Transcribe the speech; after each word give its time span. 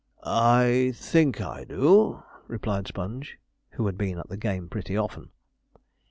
'I 0.23 0.93
think 0.95 1.41
I 1.41 1.63
do,' 1.63 2.23
replied 2.47 2.87
Sponge 2.87 3.37
who 3.73 3.85
had 3.85 3.99
been 3.99 4.17
at 4.17 4.29
the 4.29 4.35
game 4.35 4.67
pretty 4.67 4.97
often. 4.97 5.29